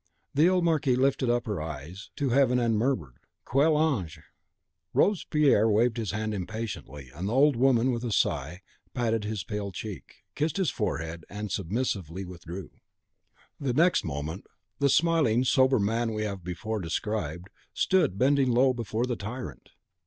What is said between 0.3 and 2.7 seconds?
The old Marquise lifted up her eyes to heaven